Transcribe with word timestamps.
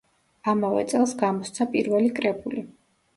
ამავე 0.53 0.79
წელს 0.93 1.13
გამოსცა 1.19 1.67
პირველი 1.75 2.09
კრებული. 2.21 2.65